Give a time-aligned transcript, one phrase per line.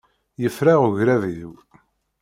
[0.41, 1.51] Yefreɣ ugrab-iw.